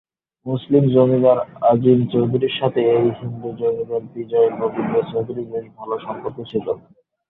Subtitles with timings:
[0.45, 1.37] মুসলিম জমিদার
[1.69, 6.65] আজিম চৌধুরীর সাথে এই হিন্দু জমিদার বিজয় গোবিন্দ চৌধুরীর বেশ ভালো সম্পর্ক ছিল।